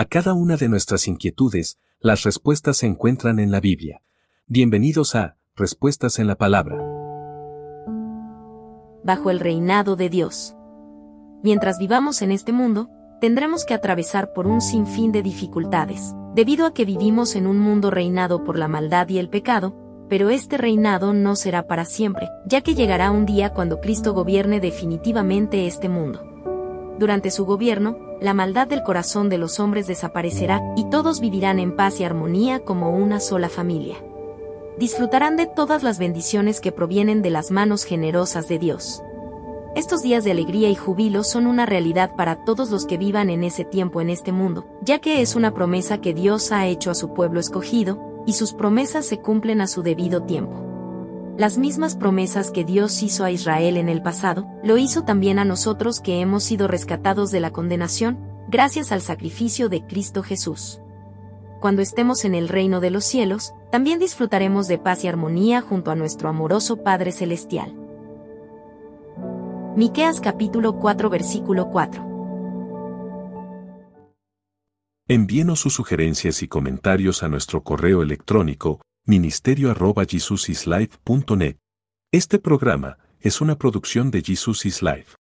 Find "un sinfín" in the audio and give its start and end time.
14.46-15.12